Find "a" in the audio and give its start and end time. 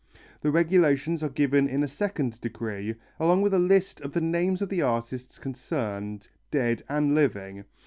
1.83-1.87, 3.53-3.59